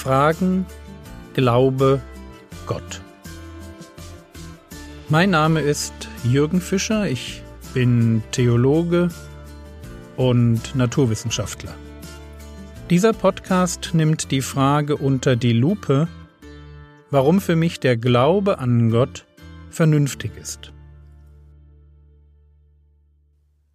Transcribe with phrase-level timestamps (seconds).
[0.00, 0.64] Fragen,
[1.34, 2.00] Glaube,
[2.66, 3.02] Gott.
[5.10, 5.92] Mein Name ist
[6.24, 7.42] Jürgen Fischer, ich
[7.74, 9.10] bin Theologe
[10.16, 11.74] und Naturwissenschaftler.
[12.88, 16.08] Dieser Podcast nimmt die Frage unter die Lupe,
[17.10, 19.26] warum für mich der Glaube an Gott
[19.68, 20.72] vernünftig ist.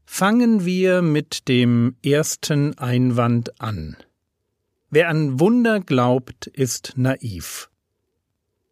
[0.08, 3.96] Fangen wir mit dem ersten Einwand an.
[4.90, 7.70] Wer an Wunder glaubt, ist naiv.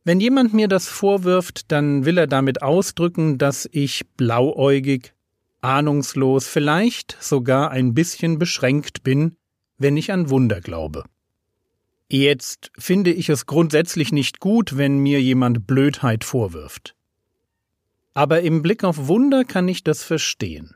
[0.03, 5.13] Wenn jemand mir das vorwirft, dann will er damit ausdrücken, dass ich blauäugig,
[5.61, 9.37] ahnungslos, vielleicht sogar ein bisschen beschränkt bin,
[9.77, 11.05] wenn ich an Wunder glaube.
[12.09, 16.95] Jetzt finde ich es grundsätzlich nicht gut, wenn mir jemand Blödheit vorwirft.
[18.13, 20.75] Aber im Blick auf Wunder kann ich das verstehen.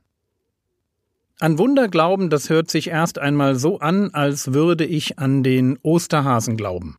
[1.39, 5.77] An Wunder glauben, das hört sich erst einmal so an, als würde ich an den
[5.83, 6.97] Osterhasen glauben.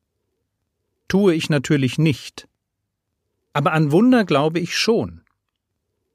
[1.09, 2.47] Tue ich natürlich nicht.
[3.53, 5.23] Aber an Wunder glaube ich schon.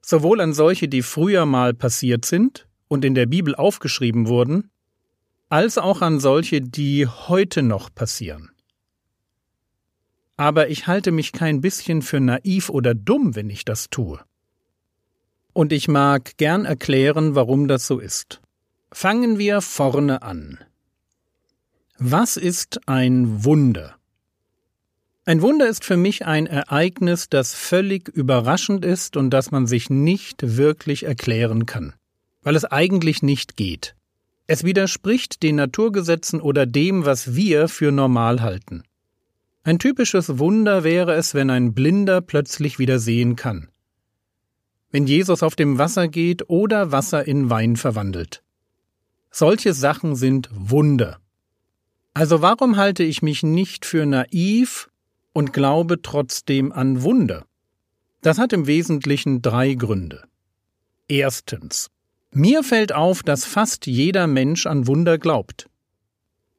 [0.00, 4.70] Sowohl an solche, die früher mal passiert sind und in der Bibel aufgeschrieben wurden,
[5.50, 8.50] als auch an solche, die heute noch passieren.
[10.36, 14.18] Aber ich halte mich kein bisschen für naiv oder dumm, wenn ich das tue.
[15.54, 18.40] Und ich mag gern erklären, warum das so ist.
[18.92, 20.58] Fangen wir vorne an.
[21.96, 23.94] Was ist ein Wunder?
[25.24, 29.88] Ein Wunder ist für mich ein Ereignis, das völlig überraschend ist und das man sich
[29.90, 31.94] nicht wirklich erklären kann,
[32.42, 33.94] weil es eigentlich nicht geht.
[34.48, 38.82] Es widerspricht den Naturgesetzen oder dem, was wir für normal halten.
[39.62, 43.68] Ein typisches Wunder wäre es, wenn ein Blinder plötzlich wieder sehen kann
[44.94, 48.44] wenn Jesus auf dem Wasser geht oder Wasser in Wein verwandelt.
[49.32, 51.18] Solche Sachen sind Wunder.
[52.12, 54.88] Also warum halte ich mich nicht für naiv
[55.32, 57.44] und glaube trotzdem an Wunder?
[58.20, 60.28] Das hat im Wesentlichen drei Gründe.
[61.08, 61.90] Erstens.
[62.30, 65.68] Mir fällt auf, dass fast jeder Mensch an Wunder glaubt.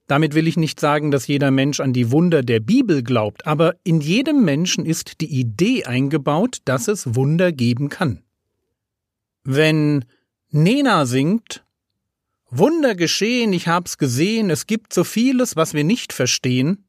[0.08, 3.78] Damit will ich nicht sagen, dass jeder Mensch an die Wunder der Bibel glaubt, aber
[3.86, 8.25] in jedem Menschen ist die Idee eingebaut, dass es Wunder geben kann.
[9.46, 10.06] Wenn
[10.50, 11.64] Nena singt,
[12.50, 16.84] Wunder geschehen, ich hab's gesehen, es gibt so vieles, was wir nicht verstehen,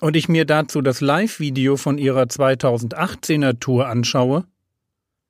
[0.00, 4.46] und ich mir dazu das Live-Video von ihrer 2018er Tour anschaue,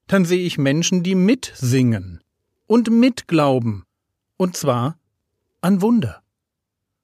[0.06, 2.22] dann sehe ich Menschen, die mitsingen
[2.66, 3.84] und mitglauben,
[4.38, 4.98] und zwar
[5.60, 6.22] an Wunder.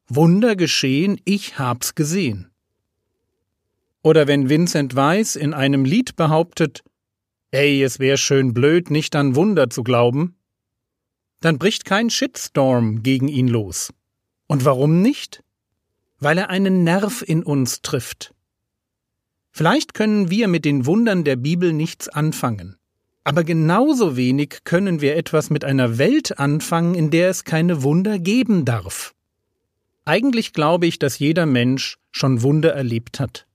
[0.08, 2.50] Wunder geschehen, ich hab's gesehen.
[4.02, 6.82] Oder wenn Vincent Weiss in einem Lied behauptet,
[7.50, 10.36] ey, es wär schön blöd, nicht an Wunder zu glauben,
[11.40, 13.92] dann bricht kein Shitstorm gegen ihn los.
[14.46, 15.42] Und warum nicht?
[16.18, 18.34] Weil er einen Nerv in uns trifft.
[19.50, 22.76] Vielleicht können wir mit den Wundern der Bibel nichts anfangen.
[23.24, 28.18] Aber genauso wenig können wir etwas mit einer Welt anfangen, in der es keine Wunder
[28.18, 29.14] geben darf.
[30.04, 33.46] Eigentlich glaube ich, dass jeder Mensch schon Wunder erlebt hat.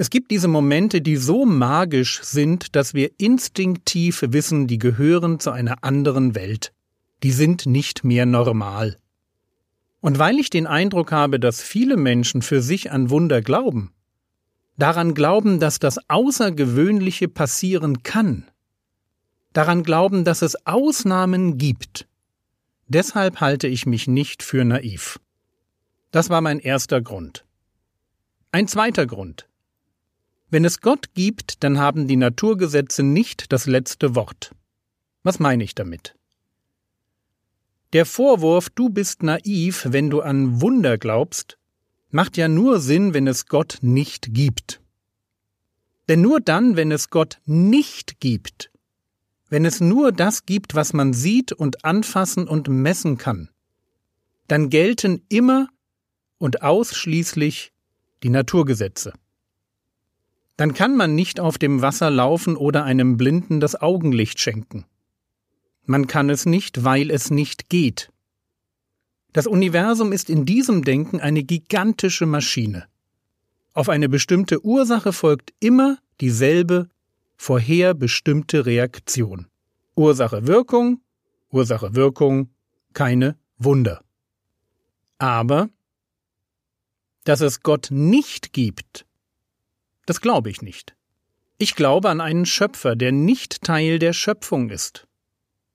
[0.00, 5.50] Es gibt diese Momente, die so magisch sind, dass wir instinktiv wissen, die gehören zu
[5.50, 6.72] einer anderen Welt.
[7.22, 8.96] Die sind nicht mehr normal.
[10.00, 13.92] Und weil ich den Eindruck habe, dass viele Menschen für sich an Wunder glauben,
[14.78, 18.50] daran glauben, dass das Außergewöhnliche passieren kann,
[19.52, 22.08] daran glauben, dass es Ausnahmen gibt,
[22.88, 25.20] deshalb halte ich mich nicht für naiv.
[26.10, 27.44] Das war mein erster Grund.
[28.50, 29.49] Ein zweiter Grund.
[30.50, 34.52] Wenn es Gott gibt, dann haben die Naturgesetze nicht das letzte Wort.
[35.22, 36.16] Was meine ich damit?
[37.92, 41.56] Der Vorwurf, du bist naiv, wenn du an Wunder glaubst,
[42.10, 44.80] macht ja nur Sinn, wenn es Gott nicht gibt.
[46.08, 48.72] Denn nur dann, wenn es Gott nicht gibt,
[49.48, 53.50] wenn es nur das gibt, was man sieht und anfassen und messen kann,
[54.48, 55.68] dann gelten immer
[56.38, 57.72] und ausschließlich
[58.24, 59.12] die Naturgesetze
[60.60, 64.84] dann kann man nicht auf dem Wasser laufen oder einem Blinden das Augenlicht schenken.
[65.86, 68.12] Man kann es nicht, weil es nicht geht.
[69.32, 72.84] Das Universum ist in diesem Denken eine gigantische Maschine.
[73.72, 76.90] Auf eine bestimmte Ursache folgt immer dieselbe
[77.38, 79.46] vorher bestimmte Reaktion.
[79.94, 81.00] Ursache Wirkung,
[81.50, 82.50] Ursache Wirkung,
[82.92, 84.04] keine Wunder.
[85.16, 85.70] Aber
[87.24, 89.06] dass es Gott nicht gibt,
[90.10, 90.96] das glaube ich nicht.
[91.56, 95.06] Ich glaube an einen Schöpfer, der nicht Teil der Schöpfung ist.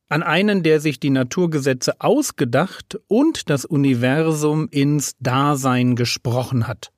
[0.09, 6.91] an einen, der sich die Naturgesetze ausgedacht und das Universum ins Dasein gesprochen hat.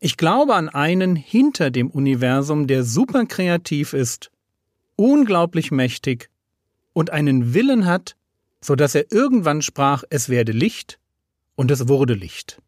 [0.00, 4.32] Ich glaube an einen hinter dem Universum, der super kreativ ist,
[4.96, 6.30] unglaublich mächtig
[6.92, 8.16] und einen Willen hat,
[8.60, 10.98] so dass er irgendwann sprach, es werde Licht
[11.54, 12.60] und es wurde Licht.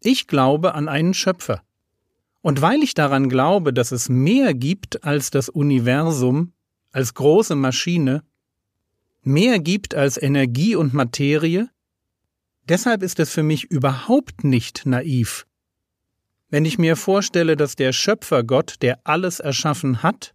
[0.00, 1.62] Ich glaube an einen Schöpfer.
[2.40, 6.52] Und weil ich daran glaube, dass es mehr gibt als das Universum,
[6.92, 8.22] als große Maschine,
[9.22, 11.68] mehr gibt als Energie und Materie,
[12.68, 15.46] deshalb ist es für mich überhaupt nicht naiv,
[16.50, 20.34] wenn ich mir vorstelle, dass der Schöpfer Gott, der alles erschaffen hat,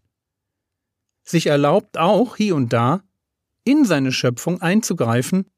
[1.24, 3.02] sich erlaubt auch hier und da
[3.64, 5.50] in seine Schöpfung einzugreifen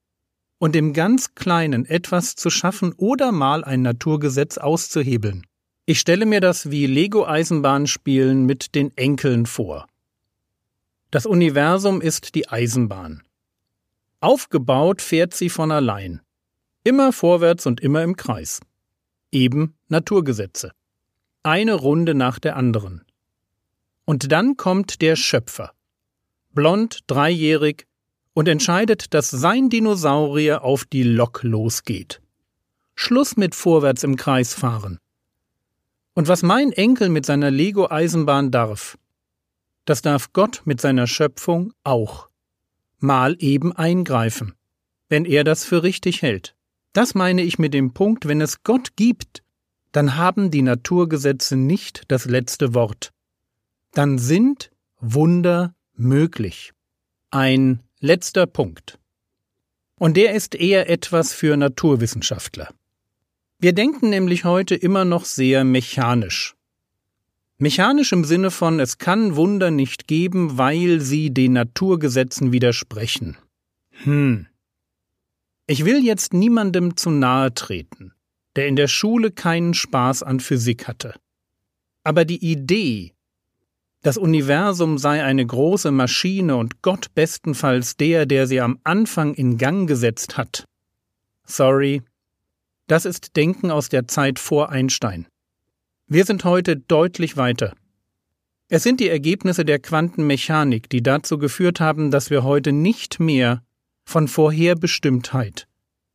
[0.57, 5.45] und im ganz Kleinen etwas zu schaffen oder mal ein Naturgesetz auszuhebeln.
[5.87, 9.85] Ich stelle mir das wie Lego-Eisenbahnspielen mit den Enkeln vor.
[11.11, 13.21] Das Universum ist die Eisenbahn.
[14.19, 16.21] Aufgebaut fährt sie von allein.
[16.83, 18.61] Immer vorwärts und immer im Kreis.
[19.31, 20.71] Eben Naturgesetze.
[21.43, 23.03] Eine Runde nach der anderen.
[24.05, 25.71] Und dann kommt der Schöpfer.
[26.51, 27.85] Blond, dreijährig,
[28.33, 32.21] und entscheidet, dass sein Dinosaurier auf die Lok losgeht.
[32.95, 34.99] Schluss mit vorwärts im Kreis fahren.
[36.15, 38.97] Und was mein Enkel mit seiner Lego-Eisenbahn darf,
[39.83, 42.29] das darf Gott mit seiner Schöpfung auch.
[42.99, 44.55] Mal eben eingreifen,
[45.09, 46.55] wenn er das für richtig hält.
[46.93, 49.43] Das meine ich mit dem Punkt, wenn es Gott gibt,
[49.91, 53.11] dann haben die Naturgesetze nicht das letzte Wort.
[53.91, 54.71] Dann sind
[55.01, 56.71] Wunder möglich.
[57.29, 58.99] Ein Letzter Punkt.
[59.99, 62.69] Und der ist eher etwas für Naturwissenschaftler.
[63.59, 66.55] Wir denken nämlich heute immer noch sehr mechanisch.
[67.57, 73.37] Mechanisch im Sinne von es kann Wunder nicht geben, weil sie den Naturgesetzen widersprechen.
[74.03, 74.47] Hm.
[75.67, 78.13] Ich will jetzt niemandem zu nahe treten,
[78.55, 81.15] der in der Schule keinen Spaß an Physik hatte.
[82.03, 83.13] Aber die Idee,
[84.01, 89.57] das Universum sei eine große Maschine und Gott bestenfalls der, der sie am Anfang in
[89.57, 90.65] Gang gesetzt hat.
[91.45, 92.03] Sorry,
[92.87, 95.27] das ist Denken aus der Zeit vor Einstein.
[96.07, 97.73] Wir sind heute deutlich weiter.
[98.67, 103.63] Es sind die Ergebnisse der Quantenmechanik, die dazu geführt haben, dass wir heute nicht mehr
[104.05, 105.67] von Vorherbestimmtheit,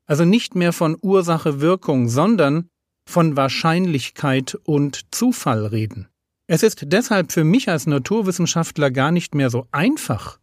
[0.06, 2.68] also nicht mehr von Ursache-Wirkung, sondern
[3.04, 6.08] von Wahrscheinlichkeit und Zufall reden.
[6.46, 10.38] Es ist deshalb für mich als Naturwissenschaftler gar nicht mehr so einfach,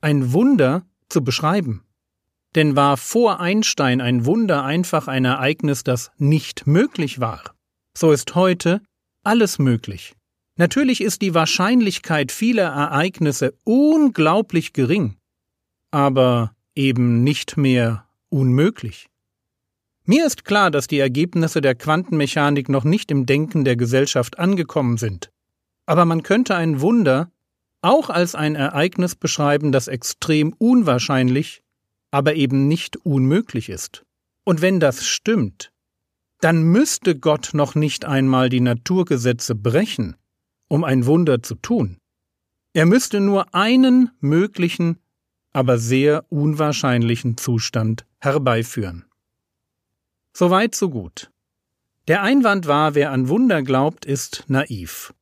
[0.00, 1.82] ein Wunder zu beschreiben.
[2.54, 7.42] Denn war vor Einstein ein Wunder einfach ein Ereignis, das nicht möglich war,
[7.96, 8.80] so ist heute
[9.22, 10.14] alles möglich.
[10.56, 15.16] Natürlich ist die Wahrscheinlichkeit vieler Ereignisse unglaublich gering,
[15.90, 19.08] aber eben nicht mehr unmöglich.
[20.04, 24.96] Mir ist klar, dass die Ergebnisse der Quantenmechanik noch nicht im Denken der Gesellschaft angekommen
[24.96, 25.30] sind.
[25.86, 27.30] Aber man könnte ein Wunder
[27.82, 31.62] auch als ein Ereignis beschreiben, das extrem unwahrscheinlich,
[32.10, 34.04] aber eben nicht unmöglich ist.
[34.44, 35.72] Und wenn das stimmt,
[36.40, 40.16] dann müsste Gott noch nicht einmal die Naturgesetze brechen,
[40.68, 41.98] um ein Wunder zu tun.
[42.72, 44.98] Er müsste nur einen möglichen,
[45.52, 49.04] aber sehr unwahrscheinlichen Zustand herbeiführen.
[50.32, 51.30] Soweit so gut.
[52.06, 55.12] Der Einwand war, wer an Wunder glaubt, ist naiv.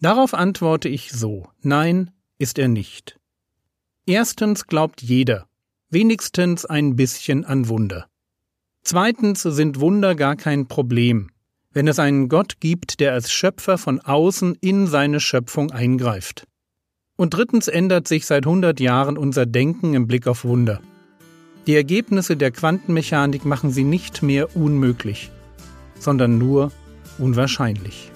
[0.00, 3.18] Darauf antworte ich so Nein ist er nicht.
[4.06, 5.48] Erstens glaubt jeder,
[5.92, 8.06] wenigstens ein bisschen an Wunder.
[8.82, 11.30] Zweitens sind Wunder gar kein Problem,
[11.72, 16.46] wenn es einen Gott gibt, der als Schöpfer von außen in seine Schöpfung eingreift.
[17.16, 20.80] Und drittens ändert sich seit hundert Jahren unser Denken im Blick auf Wunder.
[21.66, 25.30] Die Ergebnisse der Quantenmechanik machen sie nicht mehr unmöglich,
[25.98, 26.72] sondern nur
[27.18, 28.11] unwahrscheinlich.